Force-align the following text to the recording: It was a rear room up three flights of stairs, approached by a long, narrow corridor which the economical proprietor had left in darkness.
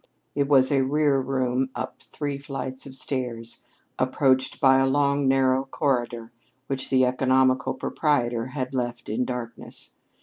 It 0.33 0.47
was 0.47 0.71
a 0.71 0.81
rear 0.81 1.19
room 1.21 1.69
up 1.75 2.01
three 2.01 2.39
flights 2.39 2.87
of 2.87 2.95
stairs, 2.95 3.61
approached 3.99 4.59
by 4.59 4.79
a 4.79 4.87
long, 4.87 5.27
narrow 5.27 5.65
corridor 5.65 6.31
which 6.65 6.89
the 6.89 7.05
economical 7.05 7.75
proprietor 7.75 8.47
had 8.47 8.73
left 8.73 9.09
in 9.09 9.25
darkness. 9.25 9.91